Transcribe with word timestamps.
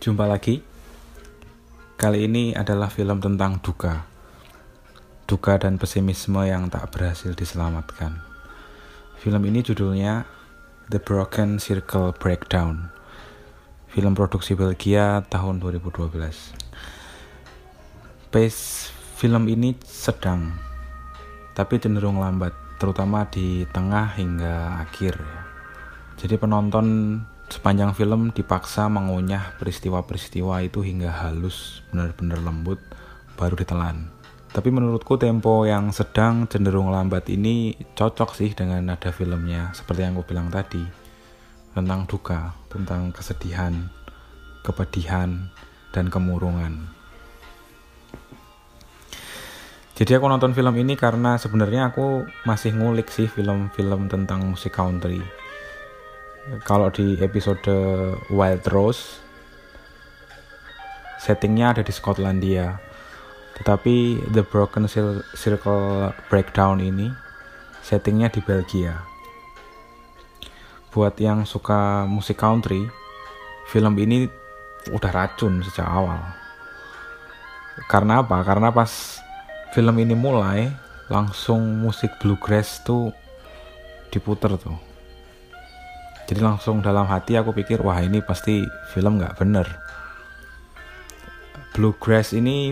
Jumpa 0.00 0.24
lagi. 0.24 0.64
Kali 2.00 2.24
ini 2.24 2.56
adalah 2.56 2.88
film 2.88 3.20
tentang 3.20 3.60
duka. 3.60 4.08
Duka 5.28 5.60
dan 5.60 5.76
pesimisme 5.76 6.40
yang 6.48 6.72
tak 6.72 6.88
berhasil 6.88 7.36
diselamatkan. 7.36 8.16
Film 9.20 9.44
ini 9.44 9.60
judulnya 9.60 10.24
The 10.88 11.04
Broken 11.04 11.60
Circle 11.60 12.16
Breakdown. 12.16 12.88
Film 13.92 14.16
produksi 14.16 14.56
Belgia 14.56 15.20
tahun 15.28 15.60
2012. 15.60 16.08
Pace 18.32 18.88
film 19.20 19.52
ini 19.52 19.76
sedang, 19.84 20.56
tapi 21.52 21.76
cenderung 21.76 22.24
lambat, 22.24 22.56
terutama 22.80 23.28
di 23.28 23.68
tengah 23.68 24.16
hingga 24.16 24.80
akhir 24.80 25.20
ya. 25.20 25.40
Jadi 26.24 26.40
penonton 26.40 27.20
sepanjang 27.60 27.92
film 27.92 28.32
dipaksa 28.32 28.88
mengunyah 28.88 29.52
peristiwa-peristiwa 29.60 30.64
itu 30.64 30.80
hingga 30.80 31.12
halus, 31.12 31.84
benar-benar 31.92 32.40
lembut, 32.40 32.80
baru 33.36 33.52
ditelan. 33.52 34.08
Tapi 34.48 34.72
menurutku 34.72 35.20
tempo 35.20 35.68
yang 35.68 35.92
sedang 35.92 36.48
cenderung 36.48 36.88
lambat 36.88 37.28
ini 37.28 37.76
cocok 37.92 38.32
sih 38.32 38.56
dengan 38.56 38.88
nada 38.88 39.12
filmnya, 39.12 39.76
seperti 39.76 40.08
yang 40.08 40.16
aku 40.16 40.32
bilang 40.32 40.48
tadi. 40.48 40.80
Tentang 41.76 42.08
duka, 42.08 42.56
tentang 42.72 43.12
kesedihan, 43.12 43.92
kepedihan, 44.64 45.52
dan 45.92 46.08
kemurungan. 46.08 46.88
Jadi 50.00 50.16
aku 50.16 50.32
nonton 50.32 50.56
film 50.56 50.72
ini 50.80 50.96
karena 50.96 51.36
sebenarnya 51.36 51.92
aku 51.92 52.24
masih 52.48 52.72
ngulik 52.72 53.12
sih 53.12 53.28
film-film 53.28 54.08
tentang 54.08 54.48
musik 54.48 54.72
country 54.72 55.20
kalau 56.64 56.88
di 56.88 57.20
episode 57.20 57.68
Wild 58.32 58.64
Rose 58.72 59.20
settingnya 61.20 61.76
ada 61.76 61.82
di 61.84 61.92
Skotlandia. 61.92 62.80
Tetapi 63.60 64.24
The 64.32 64.40
Broken 64.40 64.88
Circle 65.36 66.16
Breakdown 66.32 66.80
ini 66.80 67.12
settingnya 67.84 68.32
di 68.32 68.40
Belgia. 68.40 69.04
Buat 70.88 71.20
yang 71.20 71.44
suka 71.44 72.08
musik 72.08 72.40
country 72.40 72.88
film 73.68 73.94
ini 74.00 74.24
udah 74.88 75.12
racun 75.12 75.60
sejak 75.60 75.84
awal. 75.84 76.18
Karena 77.84 78.24
apa? 78.24 78.40
karena 78.40 78.72
pas 78.72 79.20
film 79.76 79.92
ini 80.00 80.16
mulai 80.16 80.72
langsung 81.12 81.60
musik 81.84 82.16
bluegrass 82.16 82.80
tuh 82.82 83.12
diputer 84.10 84.56
tuh 84.56 84.89
jadi 86.30 86.46
langsung 86.46 86.78
dalam 86.78 87.10
hati 87.10 87.34
aku 87.34 87.50
pikir 87.50 87.82
wah 87.82 87.98
ini 87.98 88.22
pasti 88.22 88.62
film 88.94 89.18
nggak 89.18 89.34
bener. 89.34 89.66
Bluegrass 91.74 92.38
ini 92.38 92.70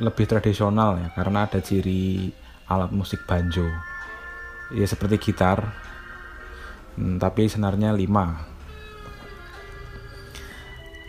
lebih 0.00 0.24
tradisional 0.24 0.96
ya 0.96 1.12
karena 1.12 1.44
ada 1.44 1.60
ciri 1.60 2.32
alat 2.64 2.88
musik 2.96 3.28
banjo. 3.28 3.68
Ya 4.72 4.88
seperti 4.88 5.20
gitar 5.20 5.68
hmm, 6.96 7.20
tapi 7.20 7.44
senarnya 7.44 7.92
lima. 7.92 8.40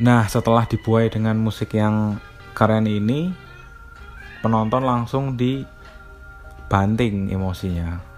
Nah 0.04 0.28
setelah 0.28 0.68
dibuai 0.68 1.08
dengan 1.08 1.40
musik 1.40 1.80
yang 1.80 2.20
keren 2.52 2.92
ini 2.92 3.32
penonton 4.44 4.84
langsung 4.84 5.40
dibanting 5.40 7.32
emosinya 7.32 8.15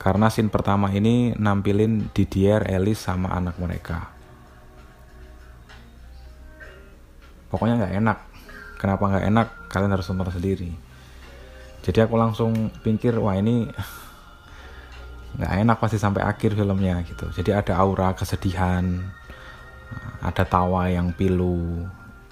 karena 0.00 0.32
scene 0.32 0.48
pertama 0.48 0.88
ini 0.88 1.36
nampilin 1.36 2.08
Didier, 2.16 2.64
Elis 2.64 3.04
sama 3.04 3.36
anak 3.36 3.60
mereka. 3.60 4.08
Pokoknya 7.52 7.84
nggak 7.84 7.94
enak. 8.00 8.18
Kenapa 8.80 9.02
nggak 9.12 9.26
enak? 9.28 9.48
Kalian 9.68 9.92
harus 9.92 10.08
nonton 10.08 10.32
sendiri. 10.32 10.72
Jadi 11.84 12.00
aku 12.00 12.16
langsung 12.16 12.72
pikir 12.80 13.20
wah 13.20 13.36
ini 13.36 13.68
nggak 15.36 15.52
enak 15.68 15.76
pasti 15.76 16.00
sampai 16.00 16.24
akhir 16.24 16.56
filmnya 16.56 17.04
gitu. 17.04 17.28
Jadi 17.36 17.52
ada 17.52 17.76
aura 17.76 18.16
kesedihan, 18.16 19.04
ada 20.24 20.48
tawa 20.48 20.88
yang 20.88 21.12
pilu, 21.12 21.84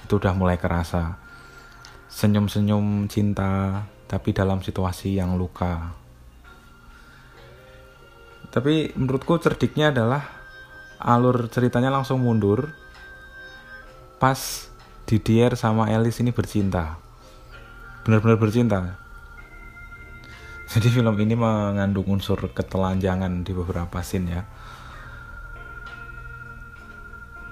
itu 0.08 0.16
udah 0.16 0.32
mulai 0.32 0.56
kerasa. 0.56 1.20
Senyum-senyum 2.08 3.12
cinta, 3.12 3.84
tapi 4.08 4.32
dalam 4.32 4.64
situasi 4.64 5.20
yang 5.20 5.36
luka 5.36 5.97
tapi 8.48 8.96
menurutku 8.96 9.36
cerdiknya 9.36 9.92
adalah 9.92 10.24
alur 10.98 11.46
ceritanya 11.52 11.92
langsung 11.92 12.24
mundur 12.24 12.72
pas 14.18 14.66
Didier 15.08 15.56
sama 15.56 15.88
Elis 15.88 16.20
ini 16.20 16.36
bercinta. 16.36 17.00
Benar-benar 18.04 18.36
bercinta. 18.36 19.00
Jadi 20.68 20.92
film 20.92 21.16
ini 21.16 21.32
mengandung 21.32 22.12
unsur 22.12 22.36
ketelanjangan 22.52 23.40
di 23.40 23.56
beberapa 23.56 24.04
scene 24.04 24.28
ya. 24.28 24.42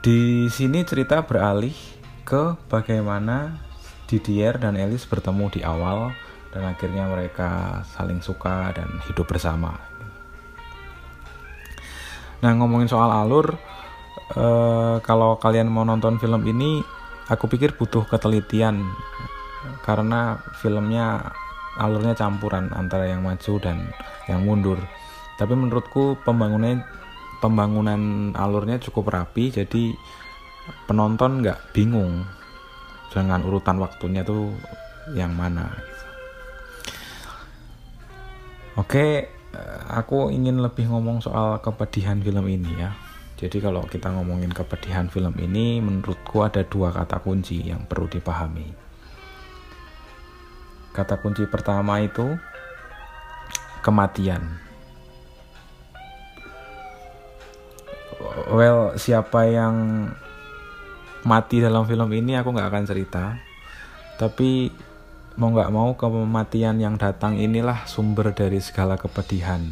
Di 0.04 0.52
sini 0.52 0.84
cerita 0.84 1.24
beralih 1.24 1.72
ke 2.28 2.60
bagaimana 2.68 3.56
Didier 4.04 4.60
dan 4.60 4.76
Elis 4.76 5.08
bertemu 5.08 5.48
di 5.48 5.60
awal 5.64 6.12
dan 6.52 6.68
akhirnya 6.68 7.08
mereka 7.08 7.80
saling 7.96 8.20
suka 8.20 8.76
dan 8.76 9.00
hidup 9.08 9.24
bersama 9.24 9.95
Nah 12.44 12.52
ngomongin 12.52 12.88
soal 12.90 13.08
alur, 13.08 13.56
uh, 14.36 15.00
kalau 15.00 15.40
kalian 15.40 15.72
mau 15.72 15.86
nonton 15.88 16.20
film 16.20 16.44
ini, 16.44 16.84
aku 17.32 17.48
pikir 17.48 17.72
butuh 17.76 18.04
ketelitian 18.04 18.84
karena 19.82 20.38
filmnya 20.60 21.32
alurnya 21.80 22.16
campuran 22.16 22.72
antara 22.76 23.08
yang 23.08 23.24
maju 23.24 23.52
dan 23.60 23.88
yang 24.28 24.44
mundur. 24.44 24.80
Tapi 25.36 25.52
menurutku 25.52 26.16
pembangunannya 26.24 26.84
pembangunan 27.40 28.32
alurnya 28.32 28.80
cukup 28.80 29.12
rapi, 29.12 29.52
jadi 29.52 29.92
penonton 30.88 31.44
nggak 31.44 31.76
bingung 31.76 32.24
dengan 33.12 33.44
urutan 33.44 33.80
waktunya 33.80 34.24
tuh 34.24 34.52
yang 35.12 35.32
mana. 35.32 35.72
Oke, 38.76 39.24
Eh, 39.24 39.35
aku 39.86 40.30
ingin 40.32 40.60
lebih 40.60 40.88
ngomong 40.90 41.22
soal 41.24 41.60
kepedihan 41.62 42.18
film 42.20 42.46
ini 42.46 42.72
ya. 42.76 42.92
Jadi 43.36 43.60
kalau 43.60 43.84
kita 43.84 44.08
ngomongin 44.16 44.48
kepedihan 44.48 45.12
film 45.12 45.36
ini, 45.36 45.76
menurutku 45.84 46.40
ada 46.40 46.64
dua 46.64 46.88
kata 46.88 47.20
kunci 47.20 47.60
yang 47.68 47.84
perlu 47.84 48.08
dipahami. 48.08 48.72
Kata 50.96 51.20
kunci 51.20 51.44
pertama 51.44 52.00
itu 52.00 52.32
kematian. 53.84 54.40
Well, 58.48 58.96
siapa 58.96 59.52
yang 59.52 60.08
mati 61.28 61.60
dalam 61.60 61.84
film 61.84 62.08
ini 62.16 62.40
aku 62.40 62.56
nggak 62.56 62.68
akan 62.72 62.84
cerita. 62.88 63.36
Tapi 64.16 64.72
mau 65.36 65.52
nggak 65.52 65.72
mau 65.72 65.92
kematian 65.96 66.80
yang 66.80 66.96
datang 66.96 67.36
inilah 67.36 67.84
sumber 67.84 68.32
dari 68.32 68.60
segala 68.60 68.96
kepedihan. 68.96 69.62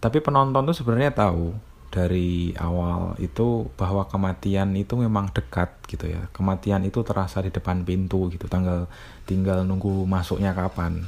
Tapi 0.00 0.20
penonton 0.20 0.68
tuh 0.68 0.76
sebenarnya 0.76 1.16
tahu 1.16 1.56
dari 1.88 2.52
awal 2.60 3.16
itu 3.16 3.70
bahwa 3.80 4.04
kematian 4.04 4.76
itu 4.76 4.92
memang 5.00 5.32
dekat 5.32 5.72
gitu 5.88 6.12
ya. 6.12 6.28
Kematian 6.36 6.84
itu 6.84 7.00
terasa 7.00 7.40
di 7.40 7.48
depan 7.48 7.80
pintu 7.88 8.28
gitu. 8.28 8.44
Tanggal 8.44 8.84
tinggal 9.24 9.64
nunggu 9.64 10.04
masuknya 10.04 10.52
kapan. 10.52 11.00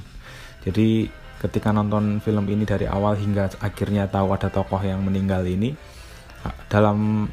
Jadi 0.65 1.13
ketika 1.37 1.69
nonton 1.69 2.25
film 2.25 2.49
ini 2.49 2.65
dari 2.65 2.89
awal 2.89 3.21
hingga 3.21 3.53
akhirnya 3.61 4.09
tahu 4.09 4.33
ada 4.33 4.49
tokoh 4.49 4.81
yang 4.81 5.05
meninggal 5.05 5.45
ini 5.45 5.77
dalam 6.73 7.29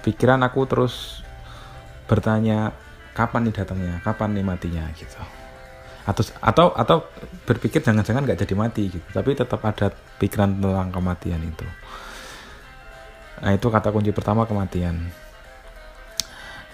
pikiran 0.00 0.40
aku 0.46 0.64
terus 0.64 1.20
bertanya 2.06 2.72
kapan 3.16 3.48
nih 3.48 3.54
datangnya? 3.56 3.96
Kapan 4.04 4.36
nih 4.36 4.44
matinya? 4.44 4.84
Gitu. 4.92 5.16
Atau 6.04 6.22
atau 6.38 6.66
atau 6.76 6.96
berpikir 7.48 7.80
jangan-jangan 7.80 8.28
nggak 8.28 8.44
jadi 8.44 8.54
mati 8.54 8.92
gitu. 8.92 9.08
Tapi 9.08 9.32
tetap 9.32 9.64
ada 9.64 9.88
pikiran 10.20 10.60
tentang 10.60 10.92
kematian 10.92 11.40
itu. 11.40 11.66
Nah 13.40 13.50
itu 13.56 13.66
kata 13.72 13.88
kunci 13.88 14.12
pertama 14.12 14.44
kematian. 14.44 15.00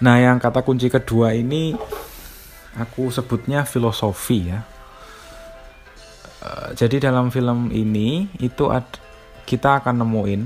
Nah 0.03 0.15
yang 0.19 0.37
kata 0.37 0.61
kunci 0.67 0.91
kedua 0.91 1.31
ini 1.31 1.71
aku 2.75 3.07
sebutnya 3.07 3.63
filosofi 3.63 4.51
ya. 4.51 4.59
Eh, 6.43 6.69
jadi 6.75 7.09
dalam 7.09 7.31
film 7.31 7.71
ini 7.71 8.27
itu 8.43 8.67
ad, 8.67 8.83
kita 9.47 9.79
akan 9.79 10.03
nemuin 10.03 10.41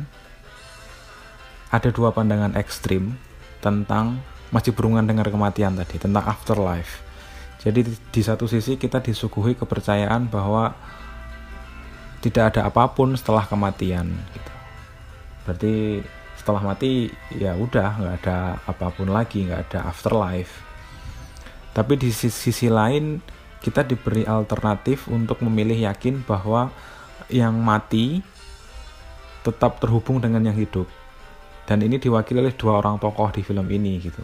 ada 1.73 1.89
dua 1.91 2.15
pandangan 2.15 2.55
ekstrim 2.55 3.17
tentang 3.59 4.21
masih 4.53 4.71
berhubungan 4.71 5.03
dengan 5.03 5.27
kematian 5.27 5.75
tadi 5.75 5.99
tentang 5.99 6.23
afterlife. 6.23 7.03
Jadi 7.61 7.83
di 7.87 8.21
satu 8.21 8.47
sisi 8.47 8.79
kita 8.79 9.03
disuguhi 9.03 9.57
kepercayaan 9.57 10.29
bahwa 10.31 10.71
tidak 12.23 12.55
ada 12.55 12.69
apa 12.69 12.87
pun 12.91 13.13
setelah 13.17 13.43
kematian 13.43 14.07
gitu. 14.13 14.53
Berarti 15.43 15.73
setelah 16.47 16.63
mati 16.63 17.11
ya 17.35 17.59
udah 17.59 17.99
nggak 17.99 18.15
ada 18.23 18.55
apa 18.63 18.87
pun 18.95 19.11
lagi 19.11 19.43
nggak 19.43 19.67
ada 19.67 19.91
afterlife 19.91 20.63
tapi 21.77 21.93
di 21.93 22.09
sisi 22.09 22.71
lain 22.73 23.21
kita 23.61 23.85
diberi 23.85 24.25
alternatif 24.25 25.05
untuk 25.11 25.45
memilih 25.45 25.91
yakin 25.91 26.25
bahwa 26.25 26.73
yang 27.29 27.53
mati 27.53 28.25
tetap 29.45 29.77
terhubung 29.77 30.17
dengan 30.17 30.41
yang 30.47 30.57
hidup 30.57 30.89
dan 31.67 31.83
ini 31.83 31.99
diwakili 31.99 32.39
oleh 32.39 32.55
dua 32.55 32.79
orang 32.79 32.95
tokoh 32.97 33.27
di 33.35 33.43
film 33.43 33.67
ini 33.67 33.99
gitu. 33.99 34.23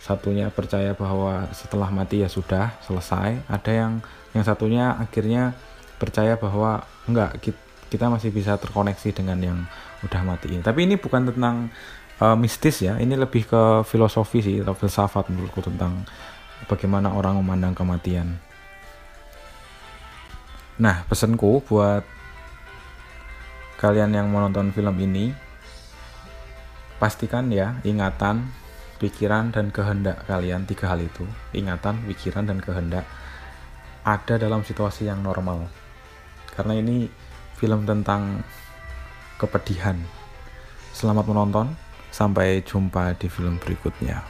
Satunya 0.00 0.48
percaya 0.48 0.96
bahwa 0.96 1.52
setelah 1.52 1.92
mati 1.92 2.24
ya 2.24 2.28
sudah 2.32 2.80
selesai. 2.80 3.44
Ada 3.46 3.72
yang 3.76 3.92
yang 4.32 4.44
satunya 4.46 4.96
akhirnya 4.96 5.52
percaya 6.00 6.40
bahwa 6.40 6.80
enggak 7.04 7.36
kita 7.92 8.08
masih 8.08 8.32
bisa 8.32 8.56
terkoneksi 8.56 9.12
dengan 9.12 9.38
yang 9.38 9.58
udah 10.00 10.20
mati 10.24 10.56
ini. 10.56 10.64
Tapi 10.64 10.88
ini 10.88 10.96
bukan 10.96 11.28
tentang 11.28 11.68
uh, 12.24 12.36
mistis 12.36 12.80
ya 12.80 12.96
ini 12.96 13.12
lebih 13.14 13.44
ke 13.44 13.62
filosofi 13.84 14.40
sih 14.40 14.56
atau 14.64 14.72
filsafat 14.72 15.28
menurutku 15.28 15.60
tentang 15.60 16.08
bagaimana 16.64 17.12
orang 17.12 17.36
memandang 17.36 17.76
kematian. 17.76 18.40
Nah, 20.76 21.08
pesanku 21.08 21.64
buat 21.64 22.04
kalian 23.80 24.12
yang 24.12 24.28
menonton 24.28 24.72
film 24.76 24.96
ini, 25.00 25.32
pastikan 26.96 27.52
ya 27.52 27.76
ingatan, 27.84 28.48
pikiran, 28.96 29.52
dan 29.52 29.68
kehendak 29.68 30.24
kalian 30.24 30.64
tiga 30.64 30.92
hal 30.92 31.00
itu, 31.04 31.24
ingatan, 31.52 32.00
pikiran, 32.08 32.48
dan 32.48 32.58
kehendak 32.60 33.04
ada 34.06 34.34
dalam 34.38 34.62
situasi 34.62 35.10
yang 35.10 35.20
normal. 35.20 35.68
Karena 36.54 36.78
ini 36.78 37.10
film 37.60 37.84
tentang 37.84 38.40
kepedihan. 39.36 39.98
Selamat 40.96 41.28
menonton, 41.28 41.76
sampai 42.08 42.64
jumpa 42.64 43.12
di 43.20 43.28
film 43.28 43.60
berikutnya. 43.60 44.24